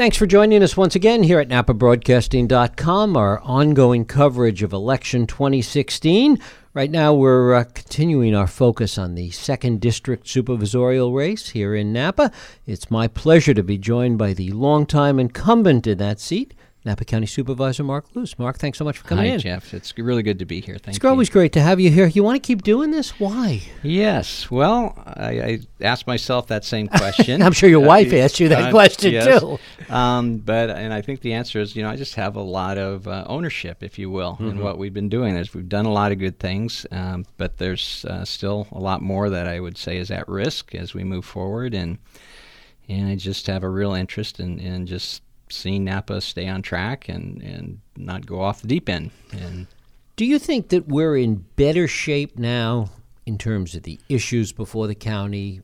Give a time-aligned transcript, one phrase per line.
[0.00, 6.38] Thanks for joining us once again here at NapaBroadcasting.com, our ongoing coverage of election 2016.
[6.72, 11.92] Right now, we're uh, continuing our focus on the 2nd District Supervisorial race here in
[11.92, 12.32] Napa.
[12.64, 17.26] It's my pleasure to be joined by the longtime incumbent in that seat, Napa County
[17.26, 18.38] Supervisor Mark Luce.
[18.38, 19.40] Mark, thanks so much for coming Hi, in.
[19.40, 19.74] Jeff.
[19.74, 20.78] It's really good to be here.
[20.78, 21.10] Thank It's you.
[21.10, 22.06] always great to have you here.
[22.06, 23.20] You want to keep doing this?
[23.20, 23.60] Why?
[23.82, 24.50] Yes.
[24.50, 27.42] Well, I, I asked myself that same question.
[27.42, 29.40] I'm sure your Uh, wife asked you that uh, question yes.
[29.40, 29.58] too.
[29.90, 32.78] Um, but and I think the answer is, you know, I just have a lot
[32.78, 34.48] of uh, ownership, if you will, Mm-hmm.
[34.48, 35.36] in what we've been doing.
[35.36, 39.02] Is we've done a lot of good things, um, but there's uh, still a lot
[39.02, 41.98] more that I would say is at risk as we move forward, and
[42.88, 47.08] and I just have a real interest in, in just seeing Napa stay on track
[47.08, 49.10] and and not go off the deep end.
[49.32, 49.66] And
[50.16, 52.90] Do you think that we're in better shape now
[53.26, 55.60] in terms of the issues before the county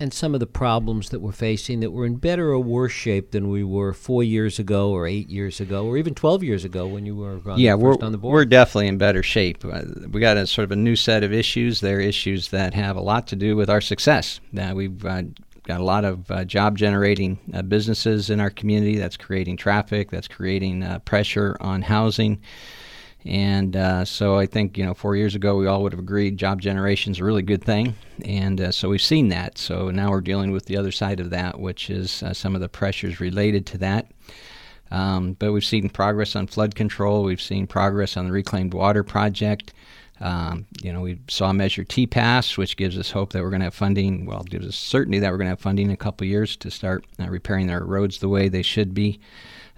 [0.00, 3.32] and some of the problems that we're facing, that we're in better or worse shape
[3.32, 6.86] than we were four years ago or eight years ago or even 12 years ago
[6.86, 8.32] when you were on, yeah, first we're, on the board?
[8.32, 9.64] we're definitely in better shape.
[9.64, 11.80] Uh, we got a sort of a new set of issues.
[11.80, 14.40] They're issues that have a lot to do with our success.
[14.52, 15.22] Now we've uh,
[15.68, 18.96] got a lot of uh, job generating uh, businesses in our community.
[18.96, 20.10] That's creating traffic.
[20.10, 22.40] That's creating uh, pressure on housing.
[23.26, 26.38] And uh, so I think you know four years ago we all would have agreed
[26.38, 29.58] job generation is a really good thing, and uh, so we've seen that.
[29.58, 32.62] So now we're dealing with the other side of that, which is uh, some of
[32.62, 34.10] the pressures related to that.
[34.90, 37.24] Um, but we've seen progress on flood control.
[37.24, 39.74] We've seen progress on the reclaimed water project.
[40.20, 43.60] Um, you know, we saw Measure T pass, which gives us hope that we're going
[43.60, 44.26] to have funding.
[44.26, 46.70] Well, gives us certainty that we're going to have funding in a couple years to
[46.70, 49.20] start uh, repairing our roads the way they should be.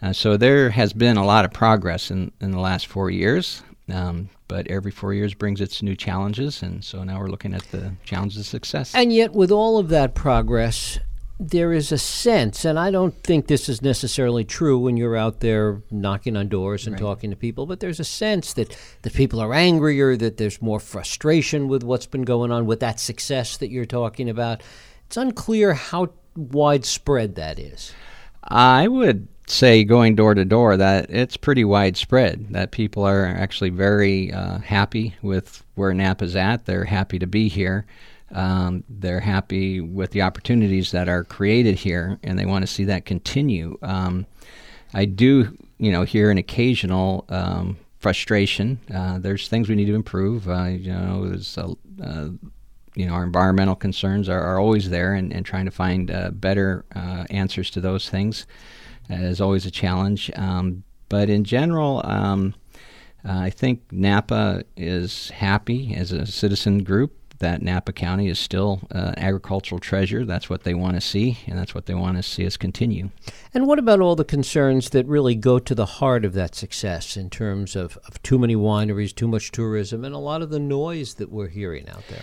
[0.02, 3.62] Uh, so there has been a lot of progress in, in the last four years.
[3.92, 7.62] Um, but every four years brings its new challenges, and so now we're looking at
[7.70, 8.94] the challenges of success.
[8.94, 10.98] And yet, with all of that progress,
[11.40, 15.40] there is a sense, and I don't think this is necessarily true when you're out
[15.40, 19.40] there knocking on doors and talking to people, but there's a sense that, that people
[19.40, 23.70] are angrier, that there's more frustration with what's been going on, with that success that
[23.70, 24.62] you're talking about.
[25.06, 27.94] It's unclear how widespread that is.
[28.44, 33.70] I would say going door to door that it's pretty widespread that people are actually
[33.70, 36.66] very uh, happy with where Napa's at.
[36.66, 37.86] They're happy to be here.
[38.32, 42.84] Um, they're happy with the opportunities that are created here, and they want to see
[42.84, 43.78] that continue.
[43.82, 44.26] Um,
[44.94, 48.78] I do, you know, hear an occasional um, frustration.
[48.92, 50.48] Uh, there's things we need to improve.
[50.48, 52.28] Uh, you know, there's a, uh,
[52.94, 56.30] you know, our environmental concerns are, are always there, and, and trying to find uh,
[56.30, 58.46] better uh, answers to those things
[59.08, 60.30] is always a challenge.
[60.36, 62.54] Um, but in general, um,
[63.28, 68.80] uh, I think Napa is happy as a citizen group that Napa County is still
[68.90, 70.24] uh, agricultural treasure.
[70.24, 73.10] That's what they want to see, and that's what they want to see us continue.
[73.52, 77.16] And what about all the concerns that really go to the heart of that success
[77.16, 80.60] in terms of, of too many wineries, too much tourism, and a lot of the
[80.60, 82.22] noise that we're hearing out there?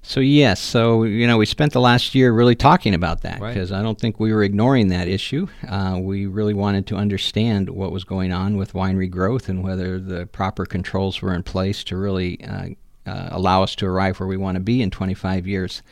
[0.00, 3.52] So yes, so you know we spent the last year really talking about that Right.
[3.52, 5.48] because I don't think we were ignoring that issue.
[5.68, 9.98] Uh, we really wanted to understand what was going on with winery growth and whether
[9.98, 12.68] the proper controls were in place to really uh,
[13.08, 15.82] uh, allow us to arrive where we want to be in 25 years.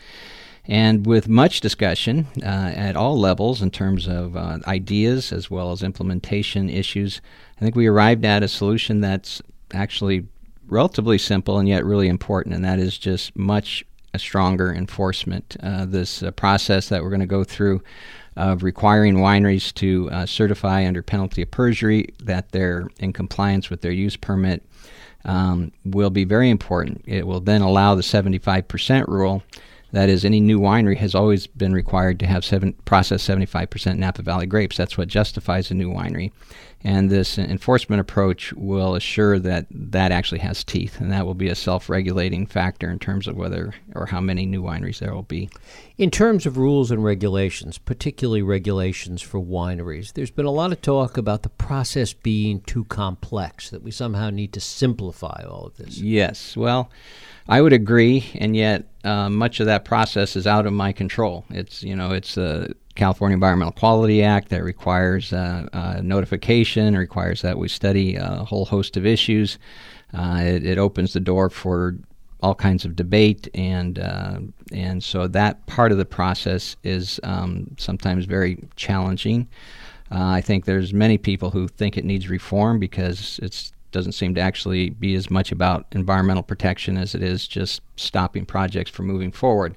[0.68, 5.70] And with much discussion uh, at all levels in terms of uh, ideas as well
[5.70, 7.20] as implementation issues,
[7.56, 9.40] I think we arrived at a solution that's
[9.72, 10.26] actually
[10.66, 13.84] relatively simple and yet really important, and that is just much
[14.18, 15.56] stronger enforcement.
[15.62, 17.82] Uh, this uh, process that we're going to go through
[18.36, 23.80] of requiring wineries to uh, certify under penalty of perjury that they're in compliance with
[23.80, 24.62] their use permit
[25.26, 27.02] um, will be very important.
[27.06, 29.42] It will then allow the 75% rule.
[29.92, 34.22] That is, any new winery has always been required to have seven, process 75% Napa
[34.22, 34.76] Valley grapes.
[34.76, 36.32] That's what justifies a new winery.
[36.84, 41.48] And this enforcement approach will assure that that actually has teeth, and that will be
[41.48, 45.22] a self regulating factor in terms of whether or how many new wineries there will
[45.22, 45.50] be.
[45.98, 50.82] In terms of rules and regulations, particularly regulations for wineries, there's been a lot of
[50.82, 55.76] talk about the process being too complex, that we somehow need to simplify all of
[55.78, 55.98] this.
[55.98, 56.90] Yes, well,
[57.48, 61.44] I would agree, and yet uh, much of that process is out of my control.
[61.50, 67.42] It's you know it's the California Environmental Quality Act that requires uh, uh, notification, requires
[67.42, 69.58] that we study a whole host of issues.
[70.12, 71.96] Uh, it, it opens the door for
[72.40, 73.98] all kinds of debate, and
[74.72, 79.48] and so that part of the process is um, sometimes very challenging.
[80.10, 84.40] I think there's many people who think it needs reform because it's doesn't seem to
[84.40, 89.32] actually be as much about environmental protection as it is just stopping projects from moving
[89.32, 89.74] forward.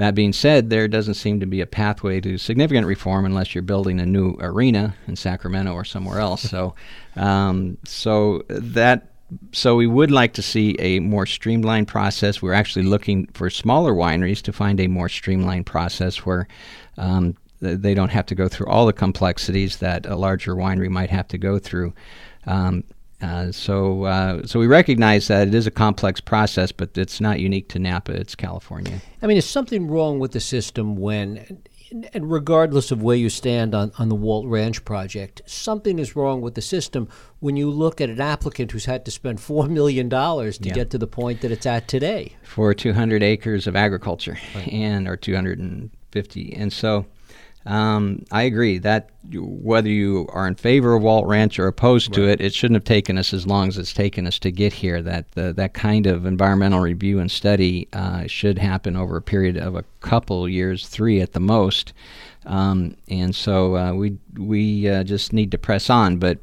[0.00, 3.60] That being said, there doesn't seem to be a pathway to significant reform unless you're
[3.60, 6.40] building a new arena in Sacramento or somewhere else.
[6.40, 6.74] so,
[7.16, 9.08] um, so that
[9.52, 12.40] so we would like to see a more streamlined process.
[12.40, 16.48] We're actually looking for smaller wineries to find a more streamlined process where
[16.96, 21.10] um, they don't have to go through all the complexities that a larger winery might
[21.10, 21.92] have to go through.
[22.46, 22.84] Um,
[23.22, 27.40] uh, so, uh, so we recognize that it is a complex process, but it's not
[27.40, 28.12] unique to Napa.
[28.12, 29.00] It's California.
[29.22, 31.62] I mean, is something wrong with the system when,
[32.14, 36.40] and regardless of where you stand on, on the Walt Ranch project, something is wrong
[36.40, 37.08] with the system
[37.40, 40.72] when you look at an applicant who's had to spend $4 million to yeah.
[40.72, 42.36] get to the point that it's at today.
[42.42, 44.68] For 200 acres of agriculture, right.
[44.72, 46.52] and or 250.
[46.54, 47.04] And so
[47.66, 52.14] um, I agree that whether you are in favor of Walt Ranch or opposed right.
[52.14, 54.72] to it, it shouldn't have taken us as long as it's taken us to get
[54.72, 55.02] here.
[55.02, 59.58] That the, that kind of environmental review and study uh, should happen over a period
[59.58, 61.92] of a couple years, three at the most.
[62.46, 66.16] Um, and so uh, we we uh, just need to press on.
[66.16, 66.38] But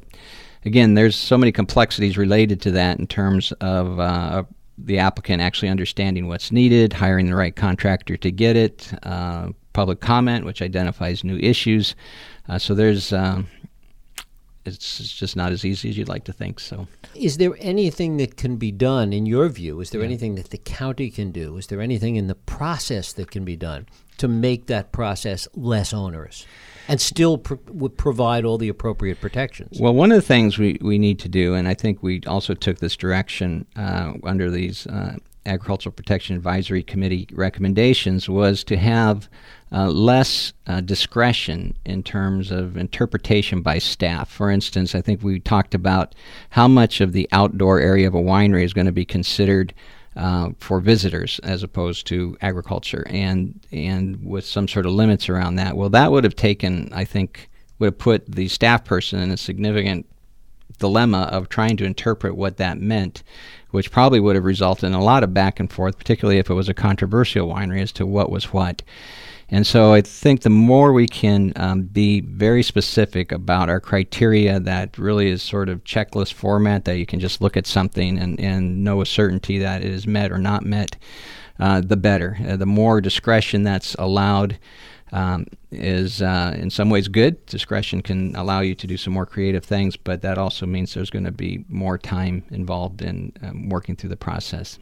[0.64, 4.44] again, there's so many complexities related to that in terms of uh,
[4.78, 9.48] the applicant actually understanding what's needed, hiring the right contractor to get it, uh,
[9.78, 11.94] public comment, which identifies new issues.
[12.48, 13.12] Uh, so there's.
[13.12, 13.46] Um,
[14.64, 16.58] it's, it's just not as easy as you'd like to think.
[16.58, 19.80] So, is there anything that can be done, in your view?
[19.80, 20.08] Is there yeah.
[20.08, 21.56] anything that the county can do?
[21.56, 23.86] Is there anything in the process that can be done
[24.18, 26.44] to make that process less onerous?
[26.90, 29.78] and still would provide all the appropriate protections.
[29.78, 32.54] Well, one of the things we, we need to do, and I think we also
[32.54, 35.16] took this direction uh, under these uh,
[35.48, 39.28] Agricultural Protection Advisory Committee recommendations was to have
[39.72, 44.30] uh, less uh, discretion in terms of interpretation by staff.
[44.30, 46.14] For instance, I think we talked about
[46.50, 49.74] how much of the outdoor area of a winery is going to be considered
[50.16, 55.56] uh, for visitors as opposed to agriculture, and and with some sort of limits around
[55.56, 55.76] that.
[55.76, 57.48] Well, that would have taken, I think,
[57.78, 60.06] would have put the staff person in a significant
[60.78, 63.22] dilemma of trying to interpret what that meant
[63.70, 66.54] which probably would have resulted in a lot of back and forth, particularly if it
[66.54, 68.82] was a controversial winery as to what was what.
[69.50, 74.60] And so I think the more we can um, be very specific about our criteria,
[74.60, 78.38] that really is sort of checklist format that you can just look at something and,
[78.38, 80.96] and know a certainty that it is met or not met,
[81.58, 82.36] uh, the better.
[82.46, 84.58] Uh, the more discretion that's allowed
[85.12, 87.44] um, is uh, in some ways good.
[87.46, 91.10] Discretion can allow you to do some more creative things, but that also means there's
[91.10, 94.78] going to be more time involved in um, working through the process.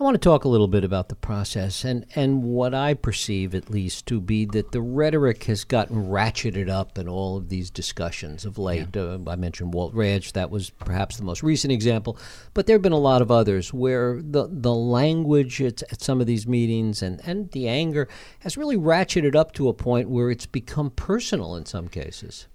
[0.00, 3.54] I want to talk a little bit about the process and, and what I perceive,
[3.54, 7.70] at least, to be that the rhetoric has gotten ratcheted up in all of these
[7.70, 8.88] discussions of late.
[8.92, 9.02] Yeah.
[9.02, 12.18] Uh, I mentioned Walt Ranch, that was perhaps the most recent example,
[12.54, 16.20] but there have been a lot of others where the, the language at, at some
[16.20, 18.08] of these meetings and, and the anger
[18.40, 22.48] has really ratcheted up to a point where it's become personal in some cases.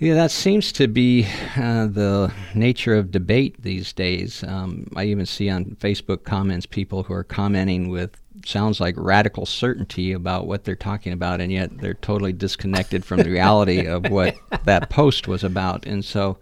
[0.00, 1.26] Yeah, that seems to be
[1.58, 4.42] uh, the nature of debate these days.
[4.42, 9.44] Um, I even see on Facebook comments people who are commenting with sounds like radical
[9.44, 14.08] certainty about what they're talking about, and yet they're totally disconnected from the reality of
[14.10, 15.84] what that post was about.
[15.84, 16.38] And so,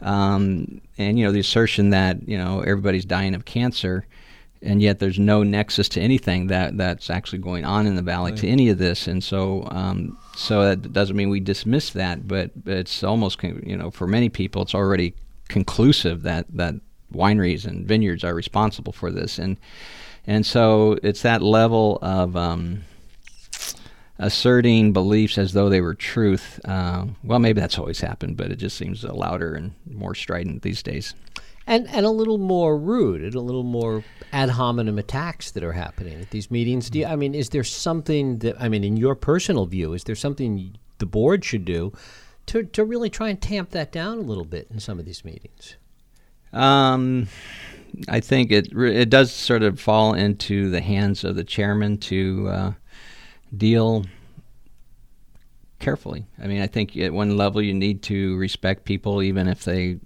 [0.00, 4.06] um, and you know, the assertion that you know everybody's dying of cancer
[4.62, 8.30] and yet there's no nexus to anything that that's actually going on in the valley
[8.30, 8.40] right.
[8.40, 12.50] to any of this and so um, so that doesn't mean we dismiss that but
[12.66, 15.14] it's almost you know for many people it's already
[15.48, 16.74] conclusive that that
[17.14, 19.38] wineries and vineyards are responsible for this.
[19.38, 19.56] And
[20.26, 22.84] and so it's that level of um,
[24.18, 26.60] asserting beliefs as though they were truth.
[26.64, 30.82] Uh, well maybe that's always happened but it just seems louder and more strident these
[30.82, 31.14] days
[31.66, 35.72] and and a little more rude and a little more ad hominem attacks that are
[35.72, 36.90] happening at these meetings.
[36.90, 40.04] Do you, I mean, is there something that I mean, in your personal view, is
[40.04, 41.92] there something the board should do
[42.46, 45.24] to to really try and tamp that down a little bit in some of these
[45.24, 45.76] meetings?
[46.52, 47.28] Um,
[48.08, 52.48] I think it it does sort of fall into the hands of the chairman to
[52.48, 52.72] uh,
[53.56, 54.04] deal
[55.78, 56.26] carefully.
[56.42, 59.98] I mean, I think at one level you need to respect people, even if they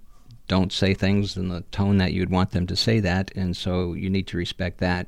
[0.49, 3.93] don't say things in the tone that you'd want them to say that, and so
[3.93, 5.07] you need to respect that.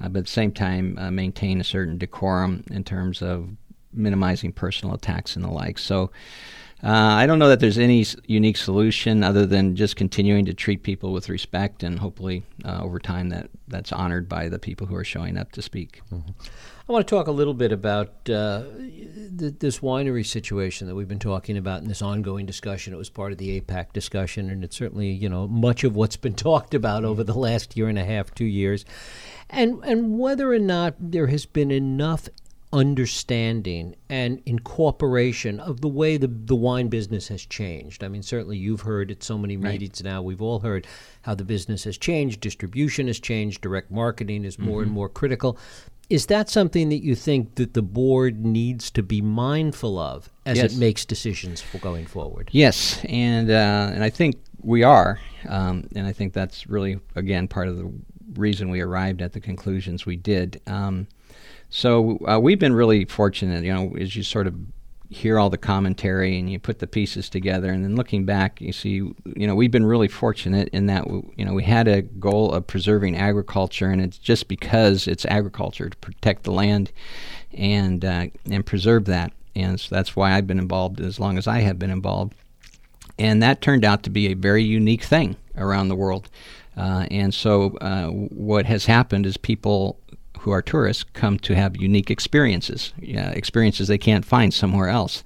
[0.00, 3.50] Uh, but at the same time, uh, maintain a certain decorum in terms of
[3.92, 5.78] minimizing personal attacks and the like.
[5.78, 6.10] So,
[6.82, 10.82] Uh, I don't know that there's any unique solution other than just continuing to treat
[10.82, 14.94] people with respect, and hopefully uh, over time that that's honored by the people who
[14.94, 16.02] are showing up to speak.
[16.12, 16.30] Mm-hmm.
[16.88, 18.62] I want to talk a little bit about uh,
[19.38, 22.92] th- this winery situation that we've been talking about in this ongoing discussion.
[22.92, 26.16] It was part of the APAC discussion, and it's certainly you know much of what's
[26.16, 28.84] been talked about over the last year and a half, two years,
[29.48, 32.28] and and whether or not there has been enough
[32.72, 38.02] understanding and incorporation of the way the, the wine business has changed.
[38.02, 40.86] I mean, certainly you've heard at so many meetings now, we've all heard
[41.22, 45.58] how the business has changed, distribution has changed, direct marketing is more and more critical.
[46.08, 50.56] Is that something that you think that the board needs to be mindful of as
[50.58, 50.74] Yes.
[50.74, 52.48] it makes decisions for going forward?
[52.52, 55.18] Yes, and uh, and I think we are,
[55.48, 57.92] um, and I think that's really again part of the
[58.34, 60.60] reason we arrived at the conclusions we did.
[60.68, 61.08] Um,
[61.68, 64.54] so uh, we've been really fortunate, you know, as you sort of
[65.08, 68.72] hear all the commentary and you put the pieces together, and then looking back, you
[68.72, 72.52] see, you know, we've been really fortunate in that, you know, we had a goal
[72.52, 76.90] of preserving agriculture, and it's just because it's agriculture to protect the land
[77.52, 81.46] and uh, and preserve that, and so that's why I've been involved as long as
[81.46, 82.34] I have been involved
[83.18, 86.28] and that turned out to be a very unique thing around the world.
[86.76, 89.98] Uh, and so, uh, what has happened is people
[90.46, 95.24] who are tourists come to have unique experiences, experiences they can't find somewhere else.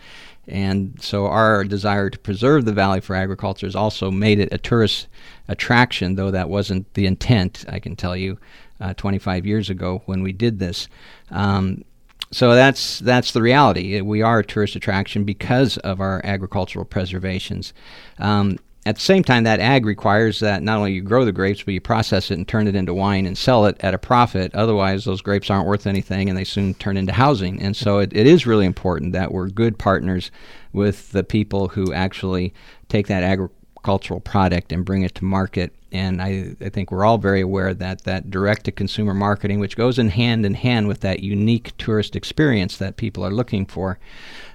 [0.49, 4.57] And so, our desire to preserve the valley for agriculture has also made it a
[4.57, 5.09] tourist
[5.47, 8.39] attraction, though that wasn't the intent, I can tell you,
[8.81, 10.89] uh, 25 years ago when we did this.
[11.31, 11.85] Um,
[12.33, 14.01] so that's that's the reality.
[14.01, 17.75] We are a tourist attraction because of our agricultural preservations.
[18.19, 21.63] Um, at the same time, that ag requires that not only you grow the grapes,
[21.63, 24.55] but you process it and turn it into wine and sell it at a profit.
[24.55, 27.61] Otherwise, those grapes aren't worth anything and they soon turn into housing.
[27.61, 30.31] And so it, it is really important that we're good partners
[30.73, 32.55] with the people who actually
[32.89, 37.19] take that agricultural product and bring it to market and I, I think we're all
[37.19, 41.01] very aware that that direct to consumer marketing, which goes in hand in hand with
[41.01, 43.99] that unique tourist experience that people are looking for,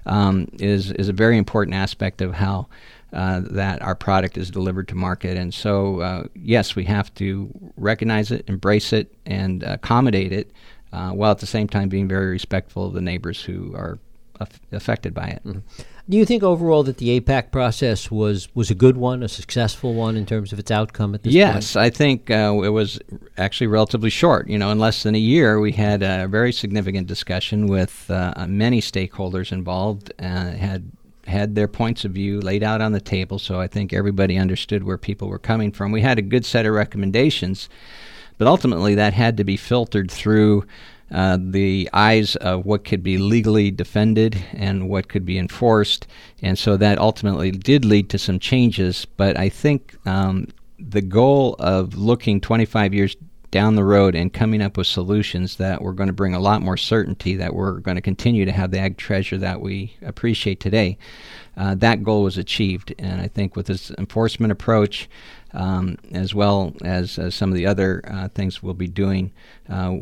[0.05, 2.67] um, is is a very important aspect of how
[3.15, 5.37] uh, that our product is delivered to market.
[5.37, 10.51] And so, uh, yes, we have to recognize it, embrace it, and accommodate it,
[10.91, 13.99] uh, while at the same time being very respectful of the neighbors who are
[14.41, 15.41] aff- affected by it.
[15.45, 15.59] Mm-hmm.
[16.07, 19.95] Do you think overall that the APAC process was, was a good one, a successful
[19.95, 21.37] one in terms of its outcome at this point?
[21.37, 22.99] Yes, I think uh, it was
[23.37, 24.47] actually relatively short.
[24.49, 28.45] You know, in less than a year, we had a very significant discussion with uh,
[28.47, 30.13] many stakeholders involved.
[30.19, 30.91] Had
[31.25, 34.83] had their points of view laid out on the table, so I think everybody understood
[34.83, 35.91] where people were coming from.
[35.91, 37.69] We had a good set of recommendations,
[38.37, 40.65] but ultimately that had to be filtered through
[41.11, 46.07] uh, the eyes of what could be legally defended and what could be enforced.
[46.41, 49.05] And so that ultimately did lead to some changes.
[49.05, 50.47] But I think um,
[50.79, 53.15] the goal of looking 25 years
[53.55, 56.61] down the road and coming up with solutions that were going to bring a lot
[56.61, 60.59] more certainty that we're going to continue to have the ag treasure that we appreciate
[60.59, 60.97] today,
[61.55, 62.93] uh, that goal was achieved.
[62.99, 65.07] And I think with this enforcement approach,
[65.53, 69.31] um, as well as, as some of the other uh, things we'll be doing,
[69.69, 69.99] uh,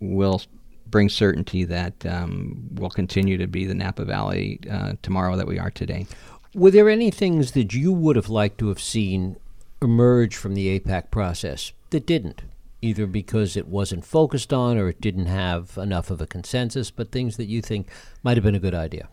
[0.00, 0.42] will
[0.88, 5.60] bring certainty that um, we'll continue to be the Napa Valley uh, tomorrow that we
[5.60, 6.08] are today.
[6.56, 9.36] Were there any things that you would have liked to have seen
[9.80, 12.42] emerge from the APAC process that didn't?
[12.82, 17.10] Either because it wasn't focused on or it didn't have enough of a consensus, but
[17.10, 17.88] things that you think
[18.22, 19.08] might have been a good idea?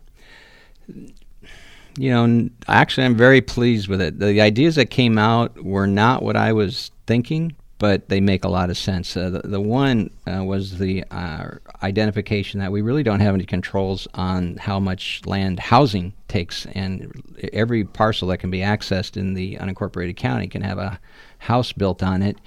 [1.98, 4.20] You know, actually, I'm very pleased with it.
[4.20, 8.50] The ideas that came out were not what I was thinking, but they make a
[8.50, 9.16] lot of sense.
[9.16, 11.50] Uh, the, the one uh, was the uh,
[11.84, 17.12] identification that we really don't have any controls on how much land housing takes, and
[17.52, 21.00] every parcel that can be accessed in the unincorporated county can have a
[21.40, 22.38] house built on it,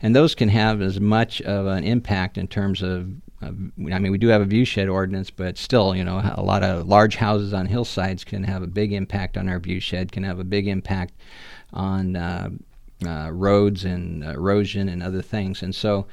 [0.00, 3.10] and those can have as much of an impact in terms of.
[3.42, 6.88] I mean, we do have a viewshed ordinance, but still, you know, a lot of
[6.88, 10.44] large houses on hillsides can have a big impact on our viewshed, can have a
[10.44, 11.12] big impact
[11.74, 12.48] on uh,
[13.06, 15.62] uh, roads and erosion and other things.
[15.62, 16.06] And so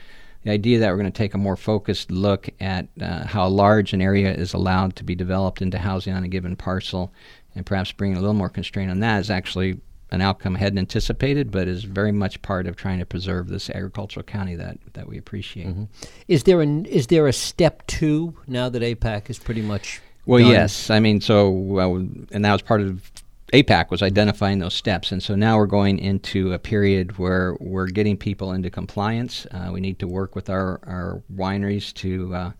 [0.43, 3.93] the idea that we're going to take a more focused look at uh, how large
[3.93, 7.13] an area is allowed to be developed into housing on a given parcel
[7.55, 9.79] and perhaps bring a little more constraint on that is actually
[10.13, 13.70] an outcome I hadn't anticipated, but is very much part of trying to preserve this
[13.70, 15.67] agricultural county that, that we appreciate.
[15.67, 15.84] Mm-hmm.
[16.27, 20.39] Is there an is there a step two now that APAC is pretty much Well,
[20.39, 20.51] done?
[20.51, 20.89] yes.
[20.89, 23.12] I mean, so well, and that was part of
[23.53, 27.88] APAC was identifying those steps, and so now we're going into a period where we're
[27.88, 29.46] getting people into compliance.
[29.51, 32.36] Uh, we need to work with our our wineries to.
[32.36, 32.51] Uh,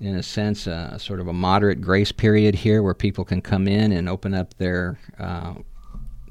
[0.00, 3.66] in a sense, a, sort of a moderate grace period here where people can come
[3.66, 5.54] in and open up their uh,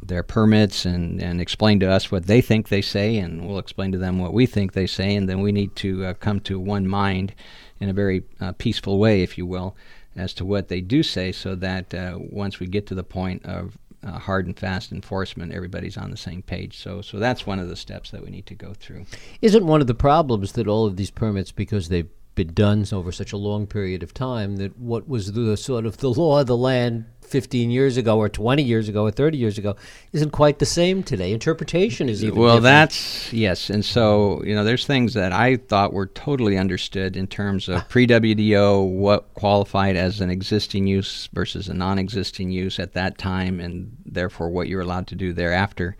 [0.07, 3.91] their permits and, and explain to us what they think they say, and we'll explain
[3.91, 6.59] to them what we think they say, and then we need to uh, come to
[6.59, 7.33] one mind
[7.79, 9.75] in a very uh, peaceful way, if you will,
[10.15, 13.45] as to what they do say, so that uh, once we get to the point
[13.45, 16.77] of uh, hard and fast enforcement, everybody's on the same page.
[16.77, 19.05] So, so that's one of the steps that we need to go through.
[19.41, 23.11] Isn't one of the problems that all of these permits, because they've been done over
[23.11, 26.47] such a long period of time, that what was the sort of the law of
[26.47, 29.75] the land 15 years ago or 20 years ago or 30 years ago
[30.13, 31.31] isn't quite the same today.
[31.31, 32.55] Interpretation is even well.
[32.55, 32.63] Different.
[32.63, 37.27] That's yes, and so you know, there's things that I thought were totally understood in
[37.27, 43.17] terms of pre-WDO, what qualified as an existing use versus a non-existing use at that
[43.17, 45.98] time, and therefore what you're allowed to do thereafter.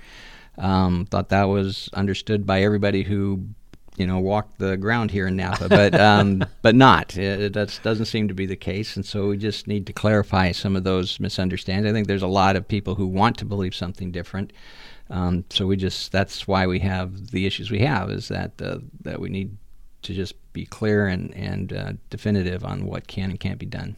[0.57, 3.48] Um, thought that was understood by everybody who
[3.98, 7.10] you know walk the ground here in Napa, but um, but not.
[7.10, 10.75] That doesn't seem to be the case, and so we just need to clarify some
[10.75, 11.89] of those misunderstandings.
[11.89, 14.54] I think there's a lot of people who want to believe something different.
[15.10, 18.80] Um, so we just that's why we have the issues we have is that uh,
[19.01, 19.58] that we need
[20.04, 23.96] to just be clear and and uh, definitive on what can and can't be done.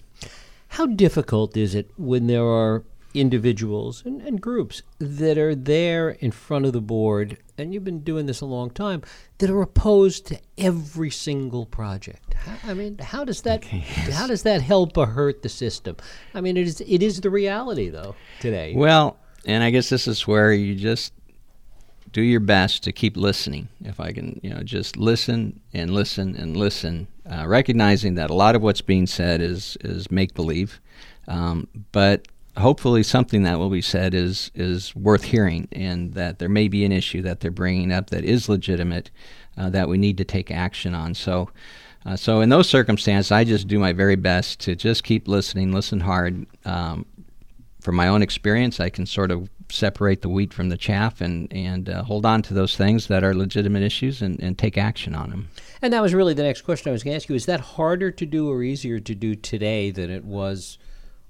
[0.69, 2.83] How difficult is it when there are
[3.19, 8.03] individuals and, and groups that are there in front of the board, and you've been
[8.03, 9.01] doing this a long time,
[9.39, 12.35] that are opposed to every single project.
[12.63, 14.13] I mean, how does that okay, yes.
[14.13, 15.97] how does that help or hurt the system?
[16.33, 18.73] I mean, it is it is the reality though today.
[18.75, 21.13] Well, and I guess this is where you just
[22.11, 23.69] do your best to keep listening.
[23.83, 28.33] If I can, you know, just listen and listen and listen, uh, recognizing that a
[28.33, 30.81] lot of what's being said is is make believe,
[31.27, 32.27] um, but
[32.59, 36.85] hopefully something that will be said is is worth hearing, and that there may be
[36.85, 39.11] an issue that they're bringing up that is legitimate,
[39.57, 41.13] uh, that we need to take action on.
[41.13, 41.49] So.
[42.05, 45.73] Uh, so in those circumstances, I just do my very best to just keep listening,
[45.73, 46.45] listen hard.
[46.63, 47.05] Um,
[47.81, 51.51] from my own experience, I can sort of separate the wheat from the chaff and
[51.51, 55.15] and uh, hold on to those things that are legitimate issues and, and take action
[55.15, 55.49] on them.
[55.81, 57.59] And that was really the next question I was going to ask you: Is that
[57.59, 60.77] harder to do or easier to do today than it was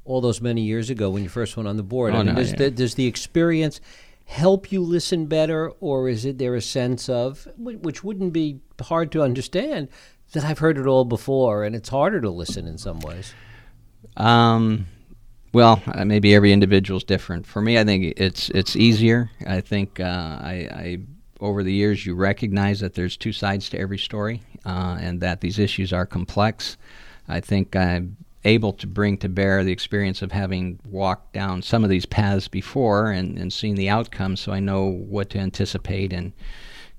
[0.10, 2.14] all those many years ago when you first went on the board?
[2.14, 2.58] Oh, I mean, no, does, yeah.
[2.58, 3.80] the, does the experience
[4.26, 9.12] help you listen better, or is it there a sense of, which wouldn't be hard
[9.12, 9.88] to understand,
[10.34, 13.34] that I've heard it all before and it's harder to listen in some ways?
[14.18, 14.88] Um,
[15.54, 17.46] well, uh, maybe every individual is different.
[17.46, 19.30] For me, I think it's it's easier.
[19.48, 20.98] I think uh, I, I
[21.40, 25.42] over the years you recognize that there's two sides to every story, uh, and that
[25.42, 26.78] these issues are complex.
[27.28, 31.84] I think I'm able to bring to bear the experience of having walked down some
[31.84, 36.14] of these paths before and, and seen the outcomes, so I know what to anticipate
[36.14, 36.34] and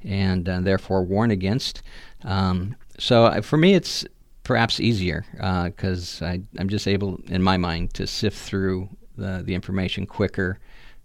[0.03, 1.83] and uh, therefore warn against.
[2.25, 4.05] Um, so uh, for me, it's
[4.45, 9.55] perhaps easier because uh, I'm just able, in my mind, to sift through the, the
[9.55, 10.59] information quicker,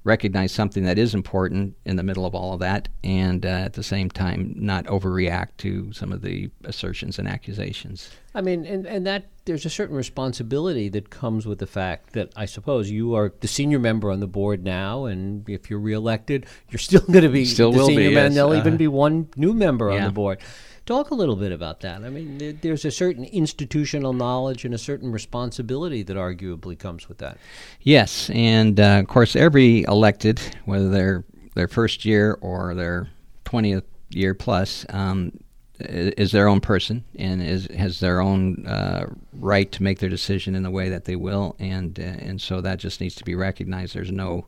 [0.06, 3.74] recognize something that is important in the middle of all of that, and uh, at
[3.74, 8.12] the same time not overreact to some of the assertions and accusations.
[8.34, 12.32] I mean, and, and that there's a certain responsibility that comes with the fact that
[12.36, 16.46] I suppose you are the senior member on the board now, and if you're reelected,
[16.70, 18.28] you're still going to be still the will senior be, member.
[18.28, 18.36] yes.
[18.36, 19.98] There'll uh even be one new member yeah.
[19.98, 20.40] on the board.
[20.86, 22.04] Talk a little bit about that.
[22.04, 27.10] I mean, there, there's a certain institutional knowledge and a certain responsibility that arguably comes
[27.10, 27.40] with that.
[27.82, 31.24] Yes, and uh, of course, every elected, whether they're
[31.56, 33.08] their first year or their
[33.46, 35.32] twentieth year plus, um,
[35.80, 40.54] is their own person and is has their own uh, right to make their decision
[40.54, 43.34] in the way that they will, and uh, and so that just needs to be
[43.34, 43.96] recognized.
[43.96, 44.46] There's no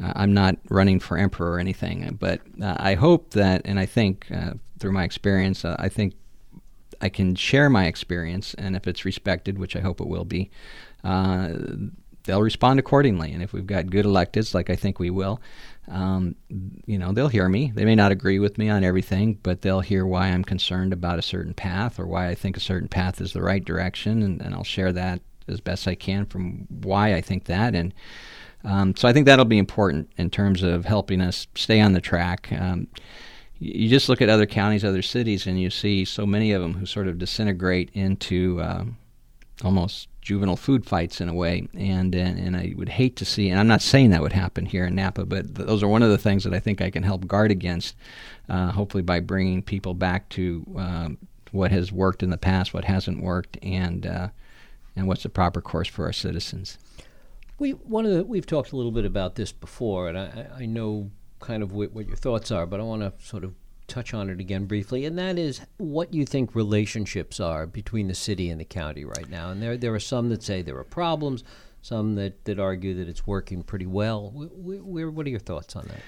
[0.00, 4.26] I'm not running for emperor or anything, but uh, I hope that, and I think
[4.30, 6.14] uh, through my experience, uh, I think
[7.00, 10.50] I can share my experience, and if it's respected, which I hope it will be,
[11.04, 11.52] uh,
[12.24, 13.32] they'll respond accordingly.
[13.32, 15.40] And if we've got good electeds, like I think we will,
[15.88, 16.34] um,
[16.84, 17.72] you know, they'll hear me.
[17.74, 21.18] They may not agree with me on everything, but they'll hear why I'm concerned about
[21.18, 24.42] a certain path or why I think a certain path is the right direction, and,
[24.42, 27.94] and I'll share that as best I can from why I think that and.
[28.66, 32.00] Um, so I think that'll be important in terms of helping us stay on the
[32.00, 32.48] track.
[32.50, 32.88] Um,
[33.58, 36.74] you just look at other counties, other cities, and you see so many of them
[36.74, 38.98] who sort of disintegrate into um,
[39.64, 41.68] almost juvenile food fights in a way.
[41.74, 44.66] And, and and I would hate to see, and I'm not saying that would happen
[44.66, 46.90] here in Napa, but th- those are one of the things that I think I
[46.90, 47.94] can help guard against,
[48.48, 51.18] uh, hopefully by bringing people back to um,
[51.52, 54.28] what has worked in the past, what hasn't worked, and uh,
[54.96, 56.78] and what's the proper course for our citizens.
[57.58, 60.66] We one of the we've talked a little bit about this before, and I, I
[60.66, 63.54] know kind of what, what your thoughts are, but I want to sort of
[63.86, 68.14] touch on it again briefly, and that is what you think relationships are between the
[68.14, 69.50] city and the county right now.
[69.50, 71.44] And there, there are some that say there are problems,
[71.82, 74.30] some that, that argue that it's working pretty well.
[74.32, 76.00] What are your thoughts on that?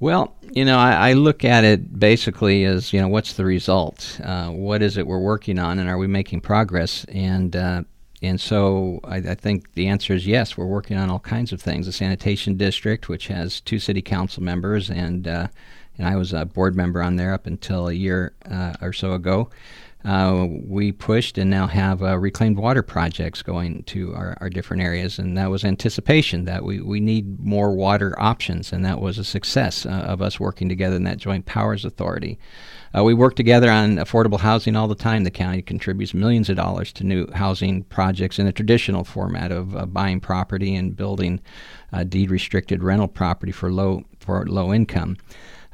[0.00, 4.20] Well, you know, I, I, look at it basically as you know, what's the result?
[4.22, 7.04] Uh, what is it we're working on, and are we making progress?
[7.08, 7.82] And uh,
[8.22, 10.56] and so I, I, think the answer is yes.
[10.56, 11.86] We're working on all kinds of things.
[11.86, 15.48] The sanitation district, which has two city council members, and uh,
[15.96, 19.12] and I was a board member on there up until a year uh, or so
[19.12, 19.50] ago.
[20.04, 24.80] Uh, we pushed and now have uh, reclaimed water projects going to our, our, different
[24.80, 29.18] areas, and that was anticipation that we, we need more water options, and that was
[29.18, 32.38] a success uh, of us working together in that Joint Powers Authority.
[32.96, 35.24] Uh, we work together on affordable housing all the time.
[35.24, 39.76] The county contributes millions of dollars to new housing projects in a traditional format of
[39.76, 41.40] uh, buying property and building
[42.08, 45.16] deed restricted rental property for low for low income.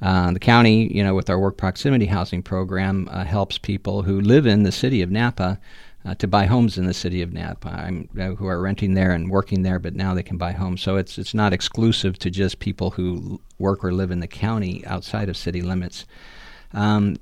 [0.02, 4.20] Uh, the county, you know, with our work proximity housing program, uh, helps people who
[4.20, 5.58] live in the city of Napa
[6.04, 9.30] uh, to buy homes in the city of Napa, uh, who are renting there and
[9.30, 10.82] working there, but now they can buy homes.
[10.82, 14.84] So it's it's not exclusive to just people who work or live in the county
[14.86, 16.04] outside of city limits.
[16.74, 17.16] Um,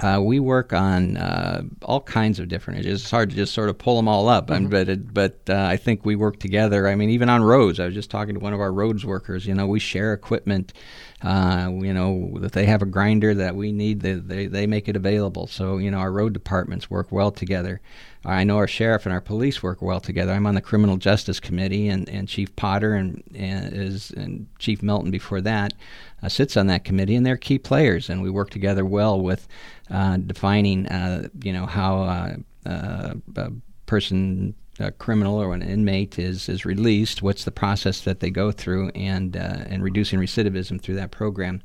[0.00, 3.00] uh, we work on uh, all kinds of different issues.
[3.00, 4.68] It's hard to just sort of pull them all up, mm-hmm.
[4.68, 6.86] but it, but uh, I think we work together.
[6.86, 7.80] I mean, even on roads.
[7.80, 9.46] I was just talking to one of our roads workers.
[9.46, 10.74] You know, we share equipment.
[11.22, 14.86] Uh, you know, that they have a grinder that we need, they, they, they make
[14.86, 15.46] it available.
[15.46, 17.80] So, you know, our road departments work well together.
[18.26, 20.32] I know our sheriff and our police work well together.
[20.32, 24.82] I'm on the criminal justice committee, and, and Chief Potter and, and is and Chief
[24.82, 25.74] Melton before that
[26.22, 29.46] uh, sits on that committee, and they're key players, and we work together well with
[29.90, 32.36] uh, defining, uh, you know, how uh,
[32.66, 33.52] uh, a
[33.86, 38.50] person a criminal or an inmate is is released, what's the process that they go
[38.50, 41.62] through, and uh, and reducing recidivism through that program.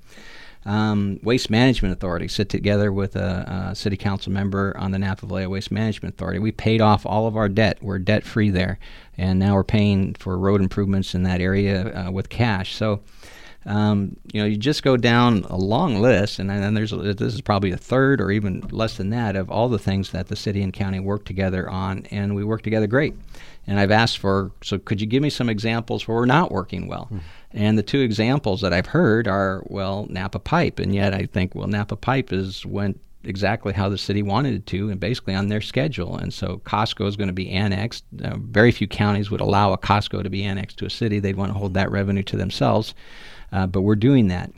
[0.63, 5.25] Um, Waste Management Authority sit together with a, a, city council member on the Napa
[5.25, 6.37] Valley Waste Management Authority.
[6.37, 7.79] We paid off all of our debt.
[7.81, 8.77] We're debt free there,
[9.17, 12.75] and now we're paying for road improvements in that area uh, with cash.
[12.75, 13.01] So
[13.65, 17.41] um, you know, you just go down a long list, and then there's this is
[17.41, 20.63] probably a third or even less than that of all the things that the city
[20.63, 23.15] and county work together on, and we work together great.
[23.67, 26.87] And I've asked for, so could you give me some examples where we're not working
[26.87, 27.09] well?
[27.11, 27.19] Mm.
[27.51, 31.53] And the two examples that I've heard are, well, Napa Pipe, and yet I think,
[31.53, 35.47] well, Napa Pipe is went exactly how the city wanted it to and basically on
[35.47, 36.17] their schedule.
[36.17, 38.03] And so Costco is going to be annexed.
[38.23, 41.19] Uh, very few counties would allow a Costco to be annexed to a city.
[41.19, 42.95] They'd want to hold that revenue to themselves.
[43.51, 44.51] Uh, but we're doing that.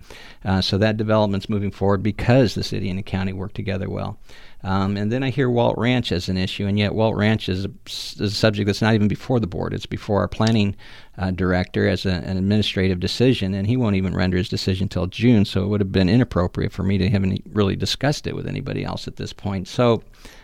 [0.45, 4.19] Uh, so that development's moving forward because the city and the county work together well.
[4.65, 7.65] Um, and then I hear Walt Ranch as an issue, and yet Walt Ranch is
[7.65, 9.73] a, is a subject that's not even before the board.
[9.73, 10.75] It's before our planning
[11.17, 15.07] uh, director as a, an administrative decision, and he won't even render his decision until
[15.07, 15.43] June.
[15.43, 18.47] So it would have been inappropriate for me to have any, really discussed it with
[18.47, 19.67] anybody else at this point.
[19.67, 20.01] So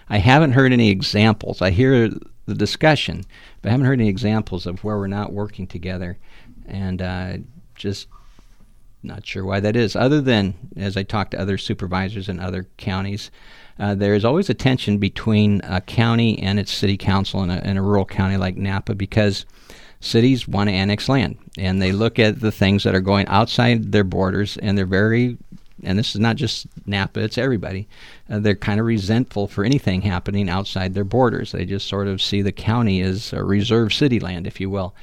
[0.10, 1.62] I haven't heard any examples.
[1.62, 2.10] I hear
[2.46, 3.24] the discussion,
[3.62, 6.18] but I haven't heard any examples of where we're not working together.
[6.68, 7.38] And uh,
[7.76, 8.08] just
[9.02, 12.68] not sure why that is, other than as I talk to other supervisors in other
[12.78, 13.32] counties,
[13.80, 17.60] uh, there is always a tension between a county and its city council in a,
[17.60, 19.46] in a rural county like Napa because
[20.02, 23.92] cities want to annex land and they look at the things that are going outside
[23.92, 25.38] their borders and they're very
[25.84, 27.88] and this is not just Napa, it's everybody.
[28.30, 31.54] Uh, they're kind of resentful for anything happening outside their borders.
[31.54, 34.94] They just sort of see the county as a reserve city land, if you will.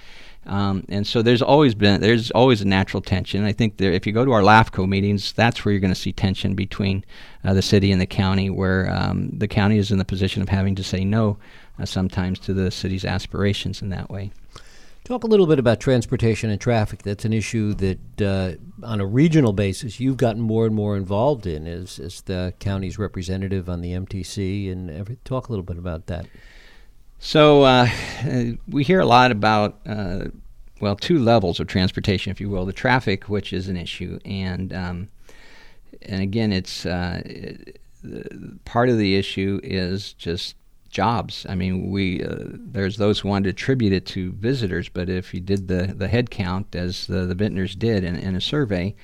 [0.47, 3.45] Um, and so there's always been there's always a natural tension.
[3.45, 6.01] I think there, if you go to our LAFCO meetings, that's where you're going to
[6.01, 7.05] see tension between
[7.45, 10.49] uh, the city and the county, where um, the county is in the position of
[10.49, 11.39] having to say no
[11.79, 14.31] uh, sometimes to the city's aspirations in that way.
[15.07, 17.03] Talk a little bit about transportation and traffic.
[17.05, 18.55] That's an issue that, uh,
[18.85, 22.99] on a regional basis, you've gotten more and more involved in as, as the county's
[22.99, 24.73] representative on the MTC.
[24.73, 26.27] And every, talk a little bit about that.
[27.19, 27.89] So uh,
[28.69, 30.27] we hear a lot about, uh,
[30.81, 32.67] well, two levels of transportation, if you will.
[32.67, 35.09] The traffic, which is an issue, and um,
[36.03, 37.23] and again, it's uh,
[38.65, 40.55] part of the issue is just
[40.91, 41.47] jobs.
[41.49, 45.33] I mean, we uh, there's those who want to attribute it to visitors, but if
[45.35, 48.95] you did the the head count as the the vintners did in, in a survey,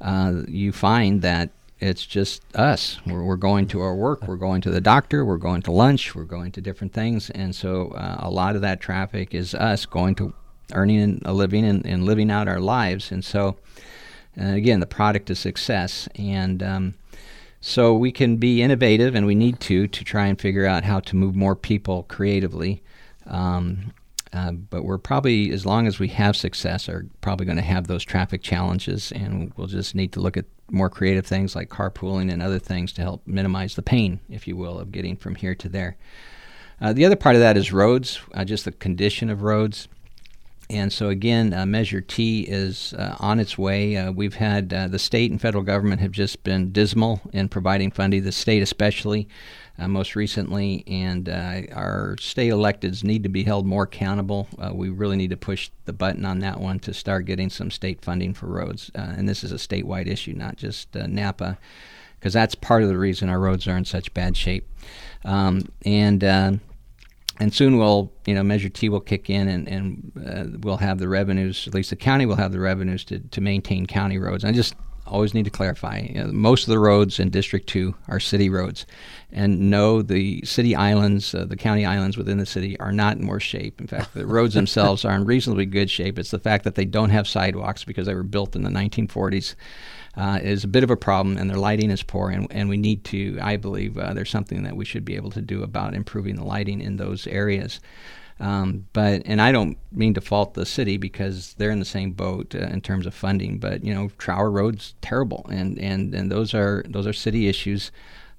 [0.00, 1.50] uh, you find that
[1.80, 3.00] it's just us.
[3.06, 6.14] We're, we're, going to our work, we're going to the doctor, we're going to lunch,
[6.14, 7.30] we're going to different things.
[7.30, 10.34] And so uh, a lot of that traffic is us going to
[10.72, 13.10] earning a living and, and living out our lives.
[13.10, 13.56] And so,
[14.40, 16.08] uh, again, the product is success.
[16.14, 16.94] And um,
[17.60, 21.00] so we can be innovative, and we need to, to try and figure out how
[21.00, 22.82] to move more people creatively.
[23.26, 23.92] Um,
[24.32, 27.88] Uh, but we're probably, as long as we have success, are probably going to have
[27.88, 32.32] those traffic challenges, and we'll just need to look at more creative things like carpooling
[32.32, 35.54] and other things to help minimize the pain, if you will, of getting from here
[35.56, 35.96] to there.
[36.80, 39.88] Uh, the other part of that is roads, uh, just the condition of roads.
[40.70, 43.96] And so again, uh, Measure T is uh, on its way.
[43.96, 47.90] Uh, we've had uh, the state and federal government have just been dismal in providing
[47.90, 48.22] funding.
[48.22, 49.28] The state, especially,
[49.80, 54.46] uh, most recently, and uh, our state electeds need to be held more accountable.
[54.72, 58.00] we really need to push the button on that one to start getting some state
[58.00, 58.92] funding for roads.
[58.94, 61.58] and this is a statewide issue, not just Napa,
[62.20, 64.68] because that's part of the reason our roads are in such bad shape.
[65.24, 66.60] Um, and
[67.40, 70.98] and soon we'll, you know, Measure T will kick in, and, and uh, we'll have
[70.98, 71.66] the revenues.
[71.66, 74.44] At least the county will have the revenues to, to maintain county roads.
[74.44, 74.74] I just
[75.06, 78.50] always need to clarify: you know, most of the roads in District Two are city
[78.50, 78.84] roads,
[79.32, 83.26] and no, the city islands, uh, the county islands within the city, are not in
[83.26, 83.80] worse shape.
[83.80, 86.18] In fact, the roads themselves are in reasonably good shape.
[86.18, 89.54] It's the fact that they don't have sidewalks because they were built in the 1940s
[90.16, 92.30] uh, is a bit of a problem, and their lighting is poor.
[92.30, 95.30] And, and we need to, I believe, uh, there's something that we should be able
[95.30, 97.80] to do about improving the lighting in those areas.
[98.40, 102.12] Um, but and I don't mean to fault the city because they're in the same
[102.12, 103.58] boat uh, in terms of funding.
[103.58, 107.92] But you know, Trower Road's terrible, and and and those are those are city issues.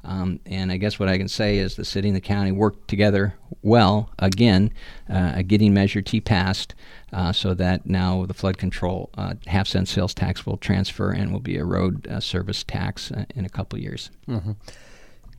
[0.03, 2.87] Um, and I guess what I can say is the city and the county worked
[2.87, 4.73] together well again,
[5.09, 6.73] uh, getting Measure T passed,
[7.13, 11.31] uh, so that now the flood control uh, half cent sales tax will transfer and
[11.31, 14.09] will be a road uh, service tax uh, in a couple years.
[14.27, 14.53] Mm-hmm.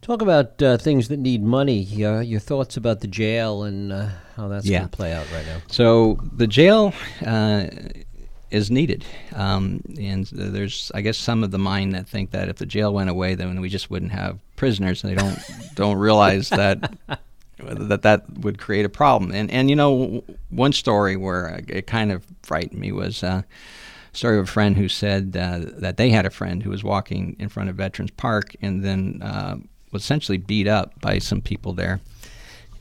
[0.01, 1.79] Talk about uh, things that need money.
[1.79, 3.93] your thoughts about the jail and
[4.37, 4.81] how that's yeah.
[4.81, 5.59] going to play out right now.
[5.69, 6.93] So the jail
[8.53, 9.05] is needed.
[9.35, 12.93] Um, and there's, I guess, some of the mind that think that if the jail
[12.93, 15.03] went away, then we just wouldn't have prisoners.
[15.03, 15.39] And they don't
[15.75, 16.97] don't realize that
[17.59, 19.33] that that would create a problem.
[19.33, 23.25] And and you know, one story where it kind of frightened me was.
[23.25, 23.43] Uh,
[24.15, 27.35] story of a friend who said uh, that they had a friend who was walking
[27.39, 29.57] in front of Veterans Park and then uh,
[29.91, 31.99] was essentially beat up by some people there.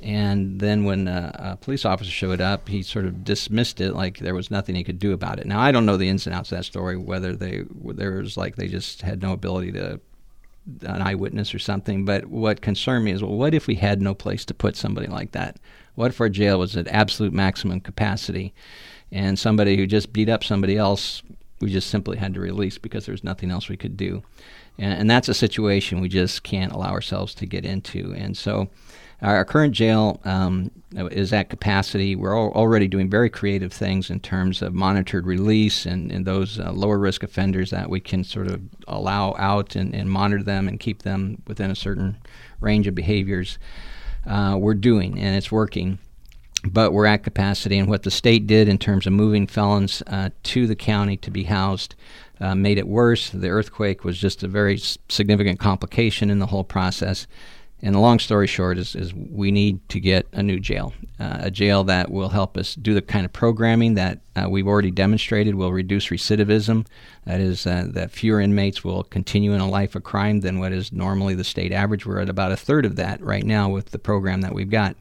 [0.02, 4.18] And then when a, a, police officer showed up, he sort of dismissed it like
[4.18, 5.48] there was nothing he could do about it.
[5.48, 7.64] Now I don't know the ins and outs of that story, whether they
[7.96, 10.02] there was like they just had no ability to
[10.82, 12.06] an eyewitness or something.
[12.06, 15.08] But what concerned me is, well, what if we had no place to put somebody
[15.08, 15.58] like that?
[15.96, 18.54] What if our jail was at absolute maximum capacity,
[19.12, 21.22] and somebody who just beat up somebody else,
[21.60, 24.24] we just simply had to release because there was nothing else we could do,
[24.78, 28.14] and, and that's a situation we just can't allow ourselves to get into.
[28.16, 28.70] And so
[29.22, 32.16] our current jail um, is at capacity.
[32.16, 36.72] We're already doing very creative things in terms of monitored release and, and those uh,
[36.72, 40.80] lower risk offenders that we can sort of allow out and, and, monitor them and
[40.80, 42.18] keep them within a certain
[42.60, 43.60] range of behaviors.
[44.26, 46.00] Uh, we're doing, and it's working.
[46.64, 50.30] But we're at capacity, and what the state did in terms of moving felons uh,
[50.44, 51.96] to the county to be housed
[52.40, 53.32] uh, made it worse.
[53.32, 57.26] The earthquake was just a very significant complication in the whole process.
[57.84, 61.40] And the long story short is, is we need to get a new jail, uh,
[61.42, 64.92] a jail that will help us do the kind of programming that uh, we've already
[64.92, 66.86] demonstrated will reduce recidivism.
[67.26, 70.74] That is, uh, that fewer inmates will continue in a life of crime than what
[70.74, 72.06] is normally the state average.
[72.06, 74.96] We're at about a third of that right now with the program that we've got.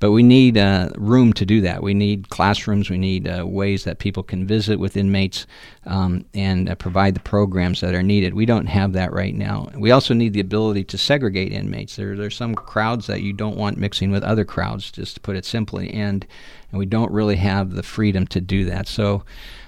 [0.00, 1.82] But we need uh, room to do that.
[1.82, 2.88] We need classrooms.
[2.88, 5.46] We need uh, ways that people can visit with inmates
[5.84, 8.32] um, and uh, provide the programs that are needed.
[8.32, 9.68] We don't have that right now.
[9.74, 11.96] We also need the ability to segregate inmates.
[11.96, 15.36] There, there's some crowds that you don't want mixing with other crowds, just to put
[15.36, 16.26] it simply, and
[16.72, 18.88] and we don't really have the freedom to do that.
[18.88, 19.24] So,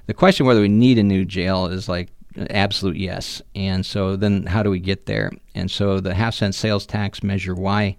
[0.07, 2.09] the question whether we need a new jail is like
[2.51, 3.42] absolute yes.
[3.55, 5.31] And so then how do we get there?
[5.55, 7.97] And so the half cent sales tax measure Y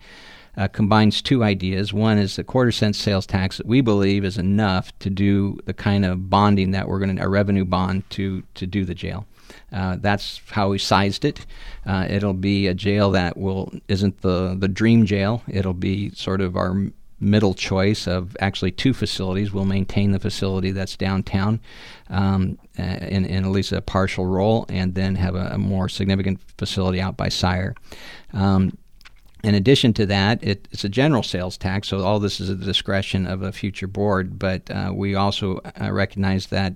[0.58, 1.94] uh, combines two ideas.
[1.94, 5.74] One is the quarter cent sales tax that we believe is enough to do the
[5.74, 9.26] kind of bonding that we're going to, a revenue bond to, to do the jail.
[9.72, 11.46] Uh, that's how we sized it.
[11.86, 15.44] Uh, it'll be a jail that will isn't the the dream jail.
[15.48, 16.76] It'll be sort of our
[17.20, 19.52] middle choice of actually two facilities.
[19.52, 21.60] We'll maintain the facility that's downtown
[22.10, 26.40] um, in, in at least a partial role, and then have a, a more significant
[26.58, 27.76] facility out by Syar.
[28.34, 28.78] Um,
[29.44, 32.60] in addition to that, it, it's a general sales tax, so all this is at
[32.60, 34.40] the discretion of a future board.
[34.40, 36.76] But uh, we also uh, recognize that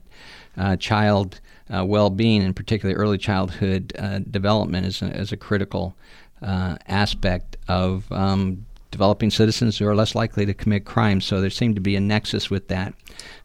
[0.57, 1.39] uh, child
[1.73, 5.95] uh, well-being, and particularly early childhood uh, development, is a, is a critical
[6.41, 11.23] uh, aspect of um, developing citizens who are less likely to commit crimes.
[11.23, 12.93] So there seemed to be a nexus with that.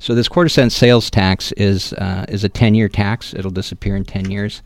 [0.00, 1.92] So this quarter cent sales tax is
[2.28, 3.34] is a 10-year tax.
[3.34, 4.62] It'll disappear in 10 years.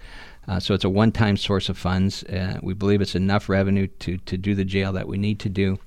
[0.48, 2.22] Uh, so it's a one-time source of funds.
[2.24, 5.48] Uh, we believe it's enough revenue to, to do the jail that we need to
[5.48, 5.78] do.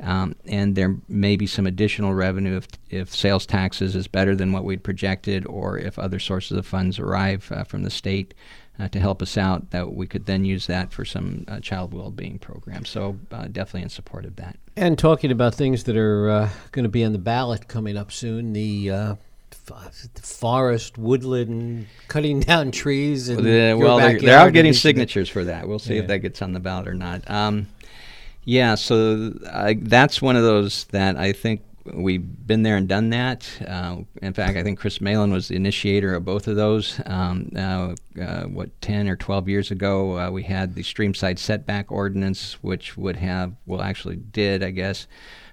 [0.00, 4.52] Um, and there may be some additional revenue if, if sales taxes is better than
[4.52, 8.32] what we'd projected, or if other sources of funds arrive uh, from the state
[8.78, 11.92] uh, to help us out, that we could then use that for some uh, child
[11.92, 12.88] well-being programs.
[12.88, 14.56] So uh, definitely in support of that.
[14.76, 18.52] And talking about things that are going to be on the ballot coming up soon,
[18.52, 19.16] the
[20.22, 23.28] forest, woodland, cutting down trees.
[23.28, 23.44] And
[23.78, 25.68] well, they're, they're out getting signatures for that.
[25.68, 26.02] We'll see yeah.
[26.02, 27.28] if that gets on the ballot or not.
[27.30, 27.68] Um,
[28.44, 31.62] yeah, so uh, that's one of those that I think
[31.94, 33.48] we've been there and done that.
[33.66, 37.00] Uh, in fact, I think Chris Malan was the initiator of both of those.
[37.06, 41.90] Um, uh, uh, what, 10 or 12 years ago, uh, we had the streamside setback
[41.92, 45.06] ordinance, which would have, well, actually did, I guess,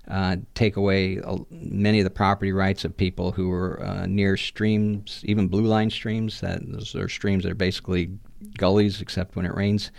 [0.08, 5.22] uh, take away many of the property rights of people who were uh, near streams,
[5.24, 6.42] even blue line streams.
[6.42, 8.12] That those are streams that are basically
[8.58, 9.92] gullies, except when it rains.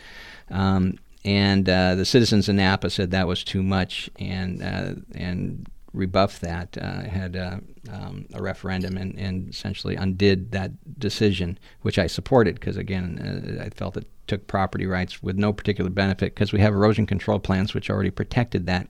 [0.51, 5.69] Um, and uh, the citizens in Napa said that was too much, and uh, and
[5.93, 6.77] rebuffed that.
[6.81, 7.59] Uh, had uh,
[7.91, 13.71] um, a referendum and, and essentially undid that decision, which I supported because again I
[13.71, 17.75] felt it took property rights with no particular benefit because we have erosion control plans
[17.75, 18.89] which already protected that.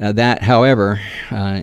[0.00, 1.62] Uh, that, however, uh,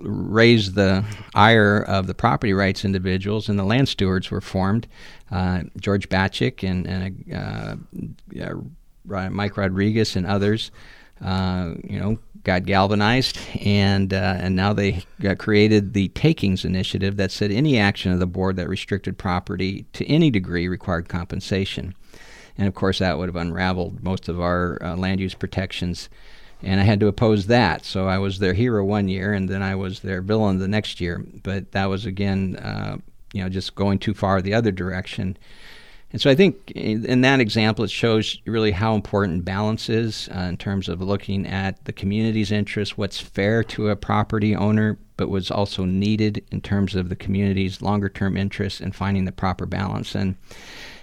[0.00, 4.86] raised the ire of the property rights individuals, and the land stewards were formed.
[5.30, 8.16] Uh, George Batchick and, and
[9.10, 10.70] uh, Mike Rodriguez and others,
[11.20, 15.02] uh, you know, got galvanized, and uh, and now they
[15.38, 20.06] created the Takings Initiative that said any action of the board that restricted property to
[20.06, 21.94] any degree required compensation,
[22.56, 26.08] and of course that would have unraveled most of our land use protections
[26.62, 27.84] and I had to oppose that.
[27.84, 31.00] So I was their hero one year, and then I was their villain the next
[31.00, 31.24] year.
[31.42, 32.98] But that was again, uh,
[33.32, 35.36] you know, just going too far the other direction.
[36.14, 40.42] And so I think in that example, it shows really how important balance is uh,
[40.42, 45.28] in terms of looking at the community's interest, what's fair to a property owner, but
[45.28, 49.66] was also needed in terms of the community's longer term interests and finding the proper
[49.66, 50.14] balance.
[50.14, 50.36] And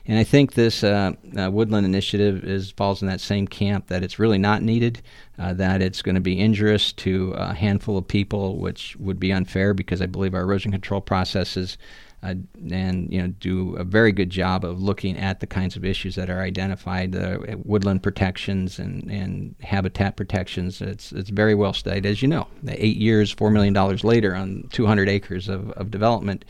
[0.07, 4.03] and I think this uh, uh, woodland initiative is falls in that same camp that
[4.03, 5.01] it's really not needed,
[5.37, 9.31] uh, that it's going to be injurious to a handful of people, which would be
[9.31, 11.77] unfair because I believe our erosion control processes
[12.23, 12.35] uh,
[12.69, 16.15] and you know do a very good job of looking at the kinds of issues
[16.15, 20.81] that are identified, uh, woodland protections and, and habitat protections.
[20.81, 22.47] It's it's very well studied, as you know.
[22.67, 26.45] Eight years, four million dollars later, on 200 acres of, of development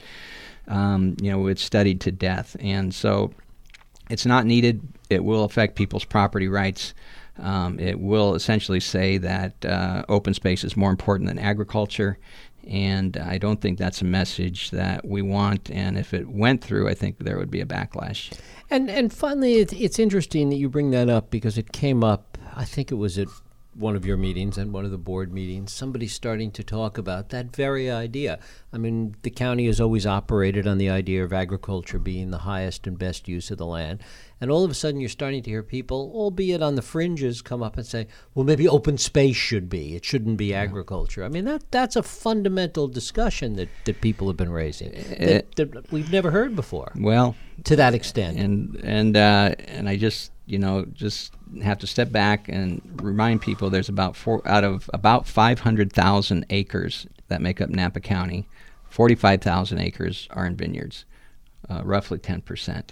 [0.68, 2.56] um, you know, it's studied to death.
[2.60, 3.34] And so
[4.12, 4.82] it's not needed.
[5.10, 6.94] It will affect people's property rights.
[7.40, 12.18] Um, it will essentially say that uh, open space is more important than agriculture.
[12.68, 15.72] And I don't think that's a message that we want.
[15.72, 18.32] And if it went through, I think there would be a backlash.
[18.70, 22.38] And and finally, it's, it's interesting that you bring that up because it came up.
[22.56, 23.28] I think it was at
[23.74, 27.30] one of your meetings and one of the board meetings, somebody starting to talk about
[27.30, 28.38] that very idea.
[28.74, 32.86] I mean, the county has always operated on the idea of agriculture being the highest
[32.86, 34.04] and best use of the land.
[34.42, 37.64] And all of a sudden, you're starting to hear people, albeit on the fringes, come
[37.64, 39.96] up and say, well, maybe open space should be.
[39.96, 41.24] It shouldn't be agriculture.
[41.24, 45.66] I mean, that that's a fundamental discussion that, that people have been raising that, uh,
[45.66, 46.92] that we've never heard before.
[46.96, 48.38] Well, to that extent.
[48.38, 51.34] And, and, uh, and I just, you know, just
[51.64, 57.08] have to step back and remind people there's about four out of about 500,000 acres
[57.30, 58.50] that make up Napa County,
[58.90, 61.06] 45,000 acres are in vineyards,
[61.70, 62.90] uh, roughly 10%.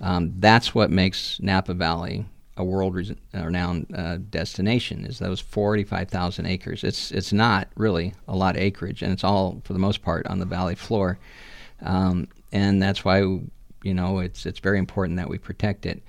[0.00, 5.04] Um, that's what makes Napa Valley a world-renowned uh, destination.
[5.04, 6.82] Is those 45,000 acres?
[6.82, 10.26] It's it's not really a lot of acreage, and it's all for the most part
[10.26, 11.18] on the valley floor,
[11.82, 16.02] um, and that's why you know it's it's very important that we protect it.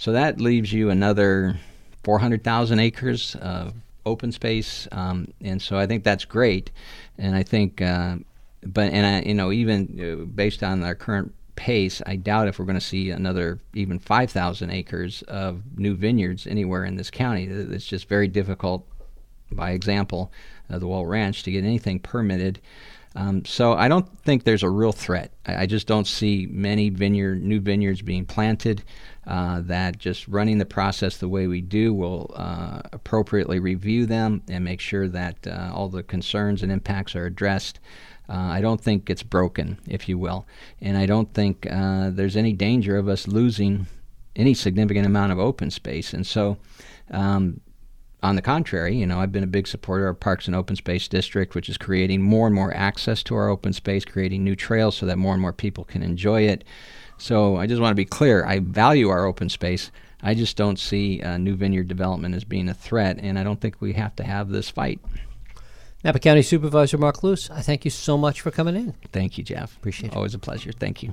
[0.00, 1.58] So that leaves you another
[2.04, 3.74] 400,000 acres of
[4.06, 6.70] open space, um, and so I think that's great.
[7.18, 8.16] And I think, uh,
[8.62, 12.58] but and I, you know, even uh, based on our current pace, I doubt if
[12.58, 17.44] we're going to see another even 5,000 acres of new vineyards anywhere in this county.
[17.44, 18.86] It's just very difficult,
[19.52, 20.32] by example,
[20.70, 22.58] uh, the Walt Ranch, to get anything permitted.
[23.16, 25.32] Um, so I don't think there's a real threat.
[25.44, 28.84] I, I, just don't see many vineyard new vineyards being planted
[29.26, 34.42] uh, that just running the process the way we do will uh, appropriately review them
[34.48, 37.80] and make sure that uh, all the concerns and impacts are addressed.
[38.28, 40.46] Uh, I don't think it's broken, if you will,
[40.80, 43.86] and I don't think uh, there's any danger of us losing
[44.36, 46.14] any significant amount of open space.
[46.14, 46.56] And so,
[47.10, 47.60] um,
[48.22, 51.08] on the contrary, you know, I've been a big supporter of Parks and Open Space
[51.08, 54.96] District, which is creating more and more access to our open space, creating new trails
[54.96, 56.64] so that more and more people can enjoy it.
[57.20, 58.44] So I just want to be clear.
[58.44, 59.90] I value our open space.
[60.22, 63.60] I just don't see uh, new vineyard development as being a threat, and I don't
[63.60, 65.00] think we have to have this fight.
[66.02, 68.94] Napa County Supervisor Mark Luce, I thank you so much for coming in.
[69.12, 69.76] Thank you, Jeff.
[69.76, 70.16] Appreciate it.
[70.16, 70.72] Always a pleasure.
[70.72, 71.12] Thank you.